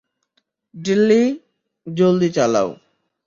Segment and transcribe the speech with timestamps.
[0.75, 1.23] ডিল্লি,
[1.87, 2.69] জলদি চালাও।